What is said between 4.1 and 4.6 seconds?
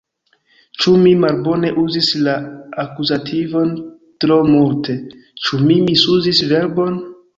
tro